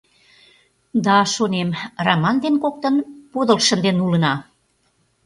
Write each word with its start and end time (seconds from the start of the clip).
Да, 1.05 1.17
шонем, 1.33 1.69
Раман 2.05 2.37
дене 2.43 2.57
коктын 2.63 2.95
подыл 3.31 3.59
шынден 3.67 3.97
улына. 4.05 4.33